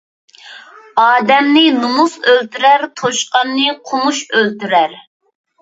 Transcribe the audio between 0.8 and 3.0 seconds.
ئادەمنى نومۇس ئۆلتۈرەر،